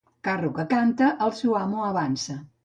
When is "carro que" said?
0.27-0.65